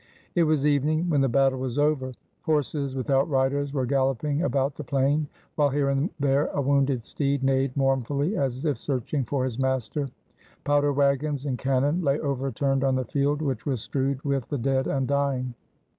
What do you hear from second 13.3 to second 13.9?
which was